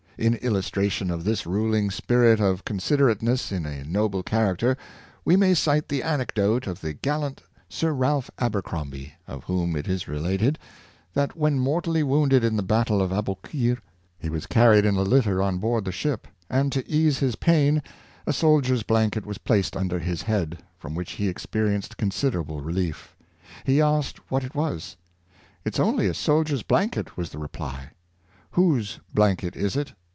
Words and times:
In 0.17 0.35
illustration 0.35 1.09
of 1.09 1.23
this 1.23 1.47
ruling 1.47 1.89
spirit 1.89 2.39
of 2.39 2.63
considerateness 2.63 3.51
in 3.51 3.65
a 3.65 3.83
noble 3.83 4.21
character, 4.21 4.77
we 5.25 5.35
may 5.35 5.55
cite 5.55 5.89
the 5.89 6.03
anecdote 6.03 6.67
of 6.67 6.79
the 6.81 6.93
gal 6.93 7.21
lant 7.21 7.41
Sir 7.67 7.91
Ralph 7.91 8.29
Abercrombie, 8.37 9.13
of 9.27 9.45
whom 9.45 9.75
it 9.75 9.87
is 9.87 10.07
related, 10.07 10.59
that 11.15 11.35
when 11.35 11.57
mortally 11.57 12.03
wounded 12.03 12.43
in 12.43 12.55
the 12.55 12.61
battle 12.61 13.01
of 13.01 13.11
Aboukir, 13.11 13.79
he 14.19 14.29
was 14.29 14.45
carried 14.45 14.85
in 14.85 14.95
a 14.95 15.01
litter 15.01 15.41
on 15.41 15.57
board 15.57 15.85
the 15.85 15.91
ship; 15.91 16.27
and, 16.51 16.71
to 16.71 16.87
ease 16.87 17.17
his 17.17 17.35
pain, 17.35 17.81
a 18.27 18.33
soldier's 18.33 18.83
blanket 18.83 19.25
was 19.25 19.39
placed 19.39 19.75
under 19.75 19.97
his 19.97 20.21
head, 20.21 20.59
from 20.77 20.93
which 20.93 21.13
he 21.13 21.29
experienced 21.29 21.97
considerable 21.97 22.61
relief 22.61 23.15
He 23.63 23.81
asked 23.81 24.19
what 24.29 24.43
it 24.43 24.53
was." 24.53 24.97
It's 25.65 25.79
only 25.79 26.05
a 26.05 26.13
soldier's 26.13 26.61
blanket," 26.61 27.17
was 27.17 27.31
the 27.31 27.39
reply. 27.39 27.89
^' 27.89 27.89
Whose 28.51 28.99
blanket 29.15 29.55
is 29.55 29.75
it. 29.75 29.93